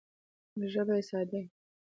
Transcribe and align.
ژبه 0.71 0.93
یې 0.97 1.03
ساده 1.09 1.37
وي 1.43 1.47